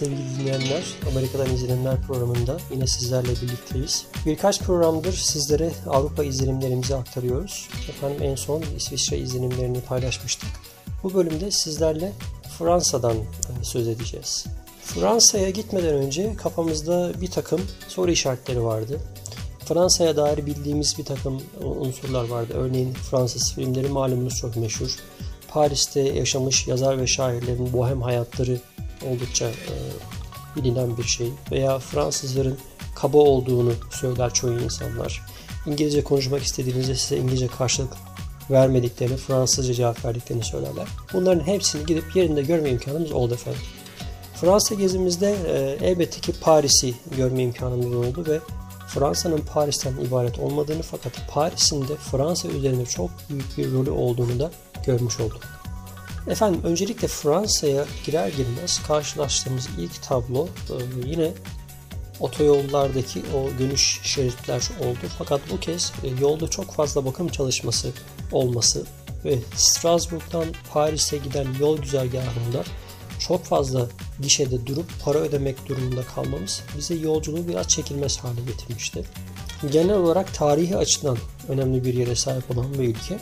sevgili 0.00 0.38
dinleyenler. 0.38 0.84
Amerika'dan 1.10 1.54
izlenimler 1.54 2.02
programında 2.02 2.56
yine 2.72 2.86
sizlerle 2.86 3.28
birlikteyiz. 3.28 4.06
Birkaç 4.26 4.60
programdır 4.60 5.12
sizlere 5.12 5.70
Avrupa 5.86 6.24
izlenimlerimizi 6.24 6.96
aktarıyoruz. 6.96 7.68
Efendim 7.88 8.22
en 8.22 8.34
son 8.34 8.62
İsviçre 8.76 9.18
izlenimlerini 9.18 9.80
paylaşmıştık. 9.80 10.48
Bu 11.02 11.14
bölümde 11.14 11.50
sizlerle 11.50 12.12
Fransa'dan 12.58 13.16
e, 13.16 13.24
söz 13.62 13.88
edeceğiz. 13.88 14.46
Fransa'ya 14.82 15.50
gitmeden 15.50 15.94
önce 15.94 16.34
kafamızda 16.36 17.20
bir 17.20 17.30
takım 17.30 17.60
soru 17.88 18.10
işaretleri 18.10 18.64
vardı. 18.64 19.00
Fransa'ya 19.64 20.16
dair 20.16 20.46
bildiğimiz 20.46 20.98
bir 20.98 21.04
takım 21.04 21.42
unsurlar 21.64 22.28
vardı. 22.28 22.52
Örneğin 22.56 22.92
Fransız 22.92 23.54
filmleri 23.54 23.88
malumunuz 23.88 24.36
çok 24.36 24.56
meşhur. 24.56 24.96
Paris'te 25.48 26.00
yaşamış 26.00 26.66
yazar 26.66 26.98
ve 26.98 27.06
şairlerin 27.06 27.72
bohem 27.72 28.02
hayatları 28.02 28.60
oldukça 29.06 29.48
e, 29.48 29.74
bilinen 30.56 30.96
bir 30.96 31.02
şey. 31.02 31.32
Veya 31.50 31.78
Fransızların 31.78 32.58
kaba 32.94 33.18
olduğunu 33.18 33.72
söyler 33.90 34.34
çoğu 34.34 34.60
insanlar. 34.60 35.22
İngilizce 35.66 36.04
konuşmak 36.04 36.42
istediğinizde 36.42 36.94
size 36.94 37.16
İngilizce 37.16 37.46
karşılık 37.46 37.92
vermediklerini, 38.50 39.16
Fransızca 39.16 39.74
cevap 39.74 40.04
verdiklerini 40.04 40.44
söylerler. 40.44 40.88
Bunların 41.12 41.46
hepsini 41.46 41.86
gidip 41.86 42.16
yerinde 42.16 42.42
görme 42.42 42.70
imkanımız 42.70 43.12
oldu 43.12 43.34
efendim. 43.34 43.60
Fransa 44.34 44.74
gezimizde 44.74 45.36
e, 45.46 45.86
elbette 45.86 46.20
ki 46.20 46.32
Paris'i 46.40 46.94
görme 47.16 47.42
imkanımız 47.42 47.94
oldu 47.94 48.24
ve 48.28 48.40
Fransa'nın 48.88 49.40
Paris'ten 49.52 49.96
ibaret 49.96 50.38
olmadığını 50.38 50.82
fakat 50.82 51.12
Paris'in 51.30 51.88
de 51.88 51.96
Fransa 51.96 52.48
üzerinde 52.48 52.84
çok 52.84 53.10
büyük 53.30 53.58
bir 53.58 53.72
rolü 53.72 53.90
olduğunu 53.90 54.38
da 54.38 54.50
görmüş 54.86 55.20
olduk. 55.20 55.59
Efendim 56.28 56.60
öncelikle 56.64 57.08
Fransa'ya 57.08 57.84
girer 58.06 58.28
girmez 58.28 58.82
karşılaştığımız 58.86 59.68
ilk 59.78 60.02
tablo 60.02 60.46
e, 60.46 60.74
yine 61.06 61.32
otoyollardaki 62.20 63.22
o 63.34 63.58
dönüş 63.58 64.00
şeritler 64.02 64.70
oldu. 64.80 64.98
Fakat 65.18 65.40
bu 65.52 65.60
kez 65.60 65.92
e, 66.04 66.08
yolda 66.20 66.48
çok 66.48 66.72
fazla 66.72 67.04
bakım 67.04 67.28
çalışması 67.28 67.92
olması 68.32 68.86
ve 69.24 69.38
Strasbourg'dan 69.56 70.46
Paris'e 70.72 71.16
giden 71.16 71.46
yol 71.60 71.78
güzergahında 71.78 72.64
çok 73.18 73.44
fazla 73.44 73.86
gişede 74.20 74.66
durup 74.66 74.86
para 75.04 75.18
ödemek 75.18 75.68
durumunda 75.68 76.02
kalmamız 76.02 76.62
bize 76.78 76.94
yolculuğu 76.94 77.48
biraz 77.48 77.68
çekilmez 77.68 78.18
hale 78.18 78.40
getirmişti. 78.40 79.04
Genel 79.72 79.96
olarak 79.96 80.34
tarihi 80.34 80.76
açıdan 80.76 81.18
önemli 81.48 81.84
bir 81.84 81.94
yere 81.94 82.14
sahip 82.16 82.50
olan 82.50 82.74
bir 82.74 82.88
ülke 82.88 83.20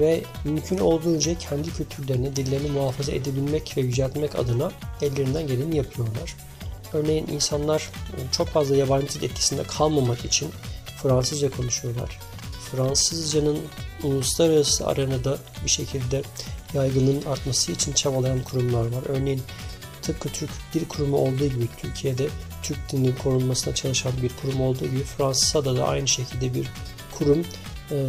ve 0.00 0.22
mümkün 0.44 0.78
olduğunca 0.78 1.38
kendi 1.38 1.72
kültürlerini, 1.72 2.36
dillerini 2.36 2.70
muhafaza 2.70 3.12
edebilmek 3.12 3.76
ve 3.76 3.80
yüceltmek 3.80 4.38
adına 4.38 4.72
ellerinden 5.02 5.46
geleni 5.46 5.76
yapıyorlar. 5.76 6.36
Örneğin 6.92 7.26
insanlar 7.26 7.90
çok 8.32 8.48
fazla 8.48 8.76
yabancı 8.76 9.24
etkisinde 9.24 9.62
kalmamak 9.62 10.24
için 10.24 10.48
Fransızca 11.02 11.50
konuşuyorlar. 11.50 12.18
Fransızcanın 12.70 13.58
uluslararası 14.02 14.86
arenada 14.86 15.38
bir 15.64 15.70
şekilde 15.70 16.22
yaygınlığın 16.74 17.22
artması 17.22 17.72
için 17.72 17.92
çabalayan 17.92 18.42
kurumlar 18.42 18.80
var. 18.80 19.02
Örneğin 19.08 19.42
tıpkı 20.02 20.28
Türk 20.28 20.50
Dil 20.74 20.84
Kurumu 20.88 21.16
olduğu 21.16 21.46
gibi 21.46 21.68
Türkiye'de 21.76 22.28
Türk 22.62 22.92
dilinin 22.92 23.14
korunmasına 23.22 23.74
çalışan 23.74 24.12
bir 24.22 24.30
kurum 24.42 24.60
olduğu 24.60 24.86
gibi 24.86 25.04
Fransa'da 25.04 25.76
da 25.76 25.88
aynı 25.88 26.08
şekilde 26.08 26.54
bir 26.54 26.68
kurum 27.18 27.38
e, 27.40 27.44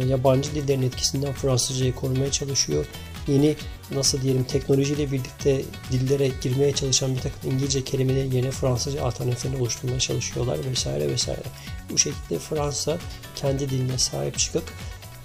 yabancı 0.08 0.54
dillerin 0.54 0.82
etkisinden 0.82 1.32
Fransızcayı 1.32 1.94
korumaya 1.94 2.30
çalışıyor. 2.30 2.86
Yeni 3.28 3.56
nasıl 3.90 4.22
diyelim 4.22 4.44
teknolojiyle 4.44 5.12
birlikte 5.12 5.62
dillere 5.92 6.30
girmeye 6.42 6.72
çalışan 6.72 7.16
bir 7.16 7.20
takım 7.20 7.50
İngilizce 7.50 7.84
kelimelerin 7.84 8.32
yerine 8.32 8.50
Fransızca 8.50 9.04
alternatiflerini 9.04 9.60
oluşturmaya 9.60 10.00
çalışıyorlar 10.00 10.58
vesaire 10.70 11.08
vesaire. 11.08 11.42
Bu 11.90 11.98
şekilde 11.98 12.38
Fransa 12.38 12.98
kendi 13.36 13.70
diline 13.70 13.98
sahip 13.98 14.38
çıkıp 14.38 14.64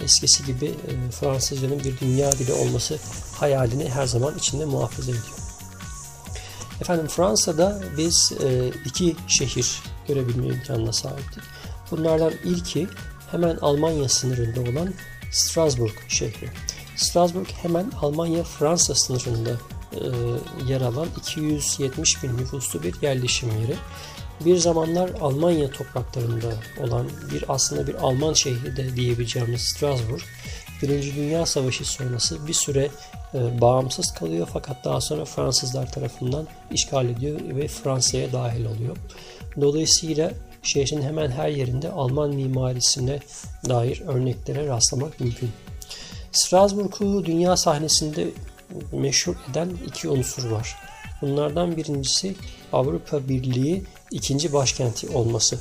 eskisi 0.04 0.46
gibi 0.46 0.66
e, 0.66 1.11
Fransızcanın 1.11 1.80
bir 1.80 2.00
dünya 2.00 2.32
dili 2.32 2.54
olması 2.54 3.00
hayalini 3.36 3.90
her 3.90 4.06
zaman 4.06 4.38
içinde 4.38 4.66
muhafaza 4.66 5.11
ediyor. 5.11 5.42
Efendim 6.82 7.08
Fransa'da 7.08 7.82
biz 7.98 8.32
e, 8.44 8.72
iki 8.86 9.16
şehir 9.28 9.80
görebilme 10.08 10.48
imkanına 10.48 10.94
sahiptik. 10.94 11.44
Bunlardan 11.92 12.34
ilki 12.44 12.88
hemen 13.31 13.58
Almanya 13.61 14.09
sınırında 14.09 14.61
olan 14.61 14.93
Strasbourg 15.31 15.93
şehri. 16.08 16.49
Strasbourg 16.95 17.47
hemen 17.61 17.92
Almanya-Fransa 18.02 18.95
sınırında 18.95 19.52
e, 19.93 20.05
yer 20.67 20.81
alan 20.81 21.08
270 21.17 22.23
bin 22.23 22.37
nüfuslu 22.37 22.83
bir 22.83 23.02
yerleşim 23.02 23.49
yeri. 23.61 23.75
Bir 24.45 24.58
zamanlar 24.58 25.09
Almanya 25.21 25.71
topraklarında 25.71 26.53
olan 26.83 27.08
bir 27.31 27.45
aslında 27.47 27.87
bir 27.87 27.95
Alman 27.95 28.33
şehri 28.33 28.77
de 28.77 28.95
diyebileceğimiz 28.95 29.61
Strasbourg, 29.61 30.21
Birinci 30.81 31.15
Dünya 31.15 31.45
Savaşı 31.45 31.86
sonrası 31.86 32.48
bir 32.48 32.53
süre 32.53 32.89
e, 33.33 33.61
bağımsız 33.61 34.13
kalıyor 34.13 34.48
fakat 34.53 34.86
daha 34.86 35.02
sonra 35.02 35.25
Fransızlar 35.25 35.92
tarafından 35.92 36.48
işgal 36.71 37.09
ediyor 37.09 37.39
ve 37.55 37.67
Fransa'ya 37.67 38.31
dahil 38.31 38.65
oluyor. 38.65 38.98
Dolayısıyla 39.61 40.31
şehrin 40.64 41.02
hemen 41.02 41.32
her 41.32 41.49
yerinde 41.49 41.92
Alman 41.92 42.36
mimarisine 42.36 43.20
dair 43.70 44.04
örneklere 44.08 44.67
rastlamak 44.67 45.20
mümkün. 45.20 45.49
Strasbourg'u 46.32 47.26
dünya 47.26 47.58
sahnesinde 47.58 48.27
meşhur 48.92 49.36
eden 49.52 49.70
iki 49.88 50.10
unsur 50.10 50.52
var. 50.52 50.76
Bunlardan 51.22 51.77
birincisi 51.77 52.36
Avrupa 52.73 53.27
Birliği 53.30 53.83
ikinci 54.11 54.54
başkenti 54.54 55.10
olması. 55.10 55.60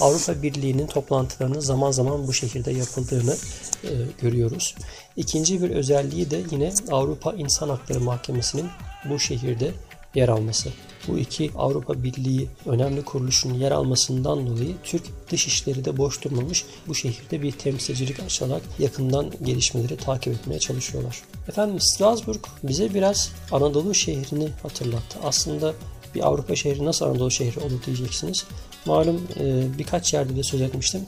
Avrupa 0.00 0.42
Birliği'nin 0.42 0.86
toplantılarının 0.86 1.60
zaman 1.60 1.90
zaman 1.90 2.26
bu 2.26 2.32
şehirde 2.32 2.70
yapıldığını 2.70 3.36
e, 3.84 3.90
görüyoruz. 4.20 4.74
İkinci 5.16 5.62
bir 5.62 5.70
özelliği 5.70 6.30
de 6.30 6.40
yine 6.50 6.72
Avrupa 6.90 7.32
İnsan 7.32 7.68
Hakları 7.68 8.00
Mahkemesi'nin 8.00 8.66
bu 9.04 9.18
şehirde 9.18 9.70
yer 10.14 10.28
alması. 10.28 10.68
Bu 11.08 11.18
iki 11.18 11.50
Avrupa 11.56 12.02
Birliği 12.02 12.48
önemli 12.66 13.02
kuruluşun 13.02 13.54
yer 13.54 13.70
almasından 13.70 14.46
dolayı 14.46 14.74
Türk 14.84 15.02
dışişleri 15.30 15.84
de 15.84 15.96
boş 15.96 16.24
durmamış 16.24 16.64
bu 16.88 16.94
şehirde 16.94 17.42
bir 17.42 17.52
temsilcilik 17.52 18.20
açarak 18.20 18.62
yakından 18.78 19.32
gelişmeleri 19.42 19.96
takip 19.96 20.34
etmeye 20.34 20.58
çalışıyorlar. 20.58 21.22
Efendim 21.48 21.80
Strasbourg 21.80 22.44
bize 22.62 22.94
biraz 22.94 23.32
Anadolu 23.52 23.94
şehrini 23.94 24.48
hatırlattı. 24.62 25.18
Aslında 25.24 25.74
bir 26.14 26.26
Avrupa 26.26 26.56
şehri 26.56 26.84
nasıl 26.84 27.06
Anadolu 27.06 27.30
şehri 27.30 27.60
olur 27.60 27.82
diyeceksiniz. 27.86 28.44
Malum 28.86 29.22
e, 29.40 29.62
birkaç 29.78 30.14
yerde 30.14 30.36
de 30.36 30.42
söz 30.42 30.60
etmiştim. 30.60 31.00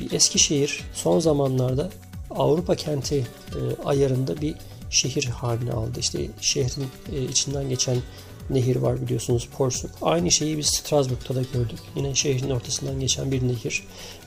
Bir 0.00 0.12
eski 0.12 0.38
şehir 0.38 0.80
son 0.94 1.20
zamanlarda 1.20 1.90
Avrupa 2.30 2.76
kenti 2.76 3.16
e, 3.16 3.58
ayarında 3.84 4.40
bir 4.40 4.54
şehir 4.90 5.24
haline 5.24 5.72
aldı. 5.72 6.00
İşte 6.00 6.30
şehrin 6.40 6.86
e, 7.12 7.22
içinden 7.22 7.68
geçen 7.68 7.96
nehir 8.50 8.76
var 8.76 9.02
biliyorsunuz 9.02 9.48
Porsuk. 9.56 9.90
Aynı 10.02 10.30
şeyi 10.30 10.58
biz 10.58 10.66
Strasbourg'da 10.66 11.34
da 11.34 11.42
gördük. 11.52 11.78
Yine 11.96 12.14
şehrin 12.14 12.50
ortasından 12.50 13.00
geçen 13.00 13.32
bir 13.32 13.48
nehir. 13.48 13.82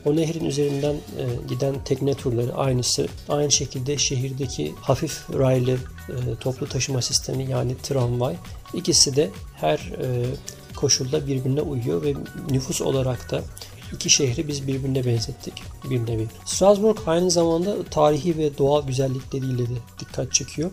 O 0.05 0.16
nehrin 0.16 0.45
üzerinden 0.45 0.94
e, 0.94 1.23
giden 1.50 1.83
tekne 1.83 2.13
turları 2.13 2.53
aynısı. 2.55 3.07
Aynı 3.29 3.51
şekilde 3.51 3.97
şehirdeki 3.97 4.73
hafif 4.81 5.29
raylı 5.33 5.78
e, 6.09 6.16
toplu 6.39 6.69
taşıma 6.69 7.01
sistemi 7.01 7.50
yani 7.51 7.78
tramvay. 7.83 8.35
İkisi 8.73 9.16
de 9.16 9.29
her 9.55 9.78
e, 9.78 10.25
koşulda 10.75 11.28
birbirine 11.28 11.61
uyuyor 11.61 12.03
ve 12.03 12.13
nüfus 12.49 12.81
olarak 12.81 13.31
da 13.31 13.41
iki 13.94 14.09
şehri 14.09 14.47
biz 14.47 14.67
birbirine 14.67 15.05
benzettik 15.05 15.53
bir 15.89 16.05
nevi. 16.05 16.28
Strasbourg 16.45 16.97
aynı 17.05 17.31
zamanda 17.31 17.84
tarihi 17.84 18.38
ve 18.38 18.57
doğal 18.57 18.88
güzellikleriyle 18.88 19.69
de 19.69 19.75
dikkat 19.99 20.34
çekiyor. 20.34 20.72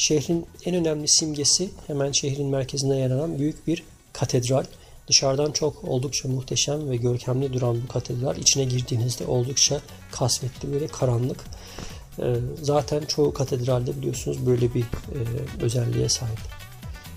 Şehrin 0.00 0.46
en 0.64 0.74
önemli 0.74 1.08
simgesi 1.08 1.70
hemen 1.86 2.12
şehrin 2.12 2.46
merkezinde 2.46 2.94
yer 2.94 3.10
alan 3.10 3.38
büyük 3.38 3.66
bir 3.66 3.82
katedral. 4.12 4.64
Dışarıdan 5.08 5.52
çok 5.52 5.84
oldukça 5.84 6.28
muhteşem 6.28 6.90
ve 6.90 6.96
görkemli 6.96 7.52
duran 7.52 7.82
bu 7.82 7.92
katedral 7.92 8.36
içine 8.36 8.64
girdiğinizde 8.64 9.26
oldukça 9.26 9.80
kasvetli 10.12 10.72
böyle 10.72 10.86
karanlık. 10.86 11.44
Ee, 12.18 12.36
zaten 12.62 13.00
çoğu 13.00 13.34
katedralde 13.34 13.96
biliyorsunuz 13.96 14.46
böyle 14.46 14.74
bir 14.74 14.82
e, 14.82 15.18
özelliğe 15.60 16.08
sahip. 16.08 16.59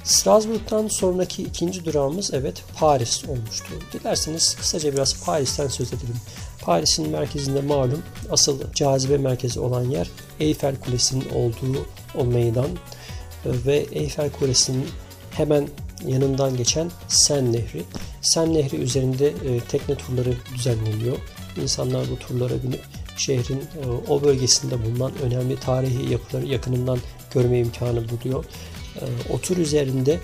Strasbourg'dan 0.04 0.88
sonraki 0.88 1.44
ikinci 1.44 1.86
durağımız 1.86 2.34
evet 2.34 2.64
Paris 2.80 3.26
olmuştu. 3.26 3.68
Dilerseniz 3.94 4.56
kısaca 4.56 4.94
biraz 4.94 5.24
Paris'ten 5.26 5.68
söz 5.68 5.88
edelim. 5.88 6.18
Paris'in 6.62 7.10
merkezinde 7.10 7.62
malum 7.62 8.04
asıl 8.32 8.60
cazibe 8.74 9.18
merkezi 9.18 9.60
olan 9.60 9.84
yer 9.84 10.10
Eiffel 10.40 10.76
Kulesi'nin 10.76 11.30
olduğu 11.30 11.86
o 12.16 12.26
meydan 12.26 12.70
ve 13.46 13.78
Eiffel 13.78 14.32
Kulesi'nin 14.32 14.88
hemen 15.32 15.68
yanından 16.08 16.58
geçen 16.58 16.92
Sen 17.08 17.54
Nehri. 17.54 17.84
Sen 18.22 18.54
Nehri 18.54 18.78
üzerinde 18.78 19.28
e, 19.28 19.60
tekne 19.60 19.96
turları 19.96 20.34
düzenleniyor. 20.56 21.18
İnsanlar 21.62 22.06
bu 22.12 22.20
turlara 22.20 22.64
binip 22.64 22.82
şehrin 23.18 23.58
e, 23.60 24.10
o 24.10 24.24
bölgesinde 24.24 24.86
bulunan 24.86 25.12
önemli 25.24 25.60
tarihi 25.60 26.12
yapıları 26.12 26.46
yakınından 26.46 27.00
görme 27.34 27.60
imkanı 27.60 28.04
buluyor. 28.10 28.46
E, 28.96 29.34
o 29.34 29.42
tur 29.42 29.58
üzerinde 29.58 30.20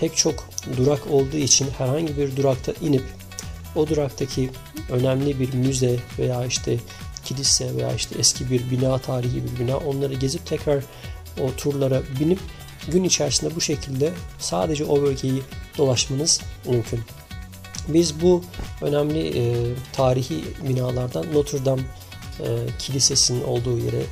pek 0.00 0.16
çok 0.16 0.48
durak 0.76 1.10
olduğu 1.10 1.36
için 1.36 1.68
herhangi 1.78 2.16
bir 2.16 2.36
durakta 2.36 2.72
inip 2.80 3.04
o 3.76 3.88
duraktaki 3.88 4.50
önemli 4.90 5.40
bir 5.40 5.54
müze 5.54 5.96
veya 6.18 6.44
işte 6.46 6.78
kilise 7.24 7.76
veya 7.76 7.94
işte 7.94 8.14
eski 8.18 8.50
bir 8.50 8.70
bina, 8.70 8.98
tarihi 8.98 9.42
bir 9.44 9.64
bina 9.64 9.76
onları 9.76 10.14
gezip 10.14 10.46
tekrar 10.46 10.84
o 11.40 11.52
turlara 11.56 12.02
binip 12.20 12.38
gün 12.88 13.04
içerisinde 13.04 13.54
bu 13.54 13.60
şekilde 13.60 14.12
sadece 14.38 14.84
o 14.84 15.02
bölgeyi 15.02 15.42
dolaşmanız 15.78 16.40
mümkün. 16.68 17.00
Biz 17.88 18.22
bu 18.22 18.42
önemli 18.82 19.38
e, 19.38 19.74
tarihi 19.92 20.44
binalardan 20.68 21.26
Notre 21.34 21.64
Dame 21.64 21.82
e, 22.40 22.46
Kilisesi'nin 22.78 23.44
olduğu 23.44 23.78
yere 23.78 24.02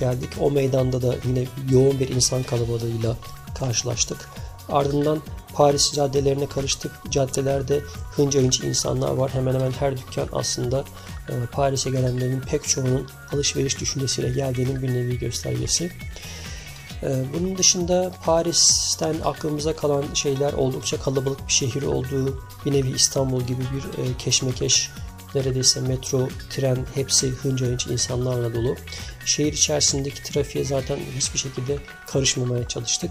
geldik. 0.00 0.28
O 0.40 0.50
meydanda 0.50 1.02
da 1.02 1.16
yine 1.26 1.44
yoğun 1.70 2.00
bir 2.00 2.08
insan 2.08 2.42
kalabalığıyla 2.42 3.16
karşılaştık. 3.54 4.28
Ardından 4.68 5.22
Paris 5.54 5.92
caddelerine 5.92 6.46
karıştık. 6.46 6.92
Caddelerde 7.10 7.80
hınca 8.16 8.40
hınç 8.40 8.60
insanlar 8.60 9.10
var. 9.10 9.30
Hemen 9.34 9.54
hemen 9.54 9.72
her 9.72 9.96
dükkan 9.96 10.28
aslında 10.32 10.84
e, 11.28 11.32
Paris'e 11.52 11.90
gelenlerin 11.90 12.40
pek 12.40 12.68
çoğunun 12.68 13.08
alışveriş 13.32 13.80
düşüncesiyle 13.80 14.30
geldiğinin 14.30 14.82
bir 14.82 14.88
nevi 14.88 15.18
göstergesi. 15.18 15.92
E, 17.02 17.24
bunun 17.34 17.58
dışında 17.58 18.12
Paris'ten 18.24 19.14
aklımıza 19.24 19.76
kalan 19.76 20.04
şeyler 20.14 20.52
oldukça 20.52 21.00
kalabalık 21.00 21.48
bir 21.48 21.52
şehir 21.52 21.82
olduğu, 21.82 22.42
bir 22.66 22.72
nevi 22.72 22.90
İstanbul 22.90 23.42
gibi 23.42 23.62
bir 23.62 24.02
e, 24.02 24.16
keşmekeş, 24.18 24.90
neredeyse 25.34 25.80
metro, 25.80 26.28
tren 26.50 26.78
hepsi 26.94 27.28
hınca 27.28 27.66
hınç 27.66 27.86
insanlarla 27.86 28.54
dolu. 28.54 28.76
Şehir 29.24 29.52
içerisindeki 29.52 30.22
trafiğe 30.22 30.64
zaten 30.64 30.98
hiçbir 31.16 31.38
şekilde 31.38 31.76
karışmamaya 32.06 32.68
çalıştık. 32.68 33.10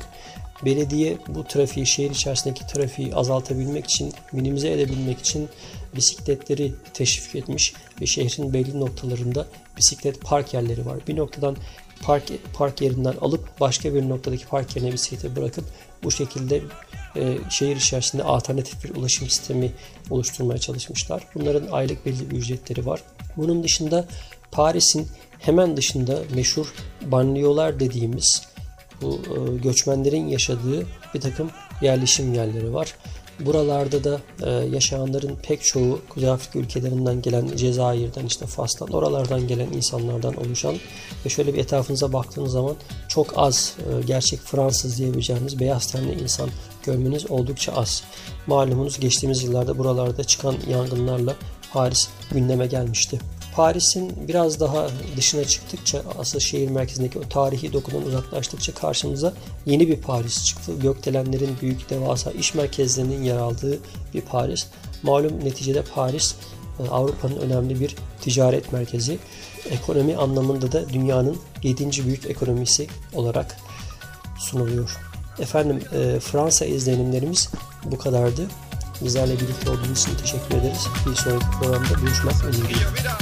Belediye 0.65 1.17
bu 1.27 1.43
trafiği, 1.43 1.85
şehir 1.85 2.11
içerisindeki 2.11 2.67
trafiği 2.67 3.15
azaltabilmek 3.15 3.85
için, 3.85 4.13
minimize 4.31 4.71
edebilmek 4.71 5.19
için 5.19 5.49
bisikletleri 5.95 6.73
teşvik 6.93 7.35
etmiş 7.35 7.73
ve 8.01 8.05
şehrin 8.05 8.53
belli 8.53 8.79
noktalarında 8.79 9.47
bisiklet 9.77 10.21
park 10.21 10.53
yerleri 10.53 10.85
var. 10.85 10.97
Bir 11.07 11.17
noktadan 11.17 11.57
park, 12.01 12.23
park 12.53 12.81
yerinden 12.81 13.15
alıp 13.21 13.59
başka 13.59 13.93
bir 13.93 14.09
noktadaki 14.09 14.47
park 14.47 14.75
yerine 14.75 14.93
bisikleti 14.93 15.35
bırakıp 15.35 15.65
bu 16.03 16.11
şekilde 16.11 16.61
e, 17.15 17.37
şehir 17.49 17.75
içerisinde 17.75 18.23
alternatif 18.23 18.83
bir 18.83 18.95
ulaşım 18.95 19.29
sistemi 19.29 19.71
oluşturmaya 20.09 20.57
çalışmışlar. 20.57 21.23
Bunların 21.35 21.67
aylık 21.71 22.05
belli 22.05 22.23
ücretleri 22.23 22.85
var. 22.85 23.03
Bunun 23.37 23.63
dışında 23.63 24.05
Paris'in 24.51 25.07
hemen 25.39 25.77
dışında 25.77 26.19
meşhur 26.35 26.73
banliyöler 27.01 27.79
dediğimiz 27.79 28.41
bu 29.01 29.21
e, 29.21 29.57
göçmenlerin 29.57 30.27
yaşadığı 30.27 30.87
bir 31.13 31.21
takım 31.21 31.51
yerleşim 31.81 32.33
yerleri 32.33 32.73
var. 32.73 32.95
Buralarda 33.45 34.03
da 34.03 34.21
e, 34.43 34.49
yaşayanların 34.49 35.35
pek 35.43 35.63
çoğu 35.63 35.99
Kuzey 36.09 36.29
Afrika 36.29 36.59
ülkelerinden 36.59 37.21
gelen 37.21 37.47
Cezayir'den 37.55 38.25
işte 38.25 38.45
Fas'tan 38.45 38.89
oralardan 38.89 39.47
gelen 39.47 39.67
insanlardan 39.73 40.35
oluşan 40.35 40.75
ve 41.25 41.29
şöyle 41.29 41.53
bir 41.53 41.59
etrafınıza 41.59 42.13
baktığınız 42.13 42.51
zaman 42.51 42.75
çok 43.07 43.33
az 43.35 43.75
e, 43.79 44.05
gerçek 44.05 44.39
Fransız 44.39 44.97
diyebileceğiniz 44.97 45.59
beyaz 45.59 45.91
tenli 45.91 46.21
insan 46.23 46.49
görmeniz 46.83 47.31
oldukça 47.31 47.71
az. 47.71 48.03
Malumunuz 48.47 48.99
geçtiğimiz 48.99 49.43
yıllarda 49.43 49.77
buralarda 49.77 50.23
çıkan 50.23 50.55
yangınlarla 50.69 51.35
Paris 51.73 52.09
gündeme 52.31 52.67
gelmişti. 52.67 53.19
Paris'in 53.55 54.27
biraz 54.27 54.59
daha 54.59 54.87
dışına 55.17 55.45
çıktıkça 55.45 56.03
asıl 56.19 56.39
şehir 56.39 56.69
merkezindeki 56.69 57.19
o 57.19 57.29
tarihi 57.29 57.73
dokudan 57.73 58.05
uzaklaştıkça 58.05 58.73
karşımıza 58.73 59.33
yeni 59.65 59.87
bir 59.87 60.01
Paris 60.01 60.45
çıktı. 60.45 60.71
Gökdelenlerin 60.81 61.57
büyük 61.61 61.89
devasa 61.89 62.31
iş 62.31 62.53
merkezlerinin 62.53 63.23
yer 63.23 63.37
aldığı 63.37 63.79
bir 64.13 64.21
Paris. 64.21 64.67
Malum 65.03 65.45
neticede 65.45 65.83
Paris 65.95 66.35
e, 66.79 66.89
Avrupa'nın 66.89 67.35
önemli 67.35 67.79
bir 67.79 67.95
ticaret 68.21 68.73
merkezi. 68.73 69.17
Ekonomi 69.69 70.17
anlamında 70.17 70.71
da 70.71 70.89
dünyanın 70.89 71.37
7. 71.63 72.05
büyük 72.05 72.25
ekonomisi 72.25 72.87
olarak 73.13 73.57
sunuluyor. 74.39 74.97
Efendim 75.39 75.79
e, 75.93 76.19
Fransa 76.19 76.65
izlenimlerimiz 76.65 77.49
bu 77.85 77.97
kadardı. 77.97 78.47
Bizlerle 79.03 79.33
birlikte 79.33 79.69
olduğunuz 79.69 80.01
için 80.01 80.15
teşekkür 80.15 80.55
ederiz. 80.55 80.87
Bir 81.09 81.15
sonraki 81.15 81.45
programda 81.59 81.93
görüşmek 82.01 82.35
üzere. 82.35 83.13